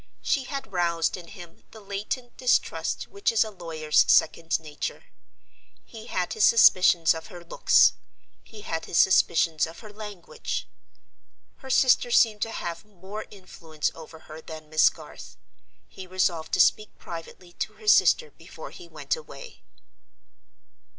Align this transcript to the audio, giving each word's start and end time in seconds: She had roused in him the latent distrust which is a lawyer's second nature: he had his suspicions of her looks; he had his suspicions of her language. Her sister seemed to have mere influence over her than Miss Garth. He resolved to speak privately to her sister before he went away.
She 0.23 0.45
had 0.45 0.71
roused 0.73 1.15
in 1.15 1.27
him 1.27 1.63
the 1.69 1.79
latent 1.79 2.35
distrust 2.35 3.07
which 3.09 3.31
is 3.31 3.43
a 3.43 3.51
lawyer's 3.51 4.11
second 4.11 4.59
nature: 4.59 5.03
he 5.85 6.07
had 6.07 6.33
his 6.33 6.43
suspicions 6.43 7.13
of 7.13 7.27
her 7.27 7.43
looks; 7.43 7.93
he 8.43 8.61
had 8.61 8.85
his 8.85 8.97
suspicions 8.97 9.67
of 9.67 9.81
her 9.81 9.93
language. 9.93 10.67
Her 11.57 11.69
sister 11.69 12.09
seemed 12.09 12.41
to 12.41 12.51
have 12.51 12.83
mere 12.83 13.27
influence 13.29 13.91
over 13.93 14.21
her 14.21 14.41
than 14.41 14.71
Miss 14.71 14.89
Garth. 14.89 15.37
He 15.87 16.07
resolved 16.07 16.51
to 16.53 16.59
speak 16.59 16.97
privately 16.97 17.53
to 17.59 17.73
her 17.73 17.87
sister 17.87 18.31
before 18.31 18.71
he 18.71 18.87
went 18.87 19.15
away. 19.15 19.61